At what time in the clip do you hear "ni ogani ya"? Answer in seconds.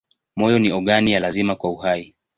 0.59-1.19